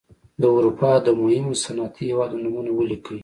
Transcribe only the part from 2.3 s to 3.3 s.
نومونه ولیکئ.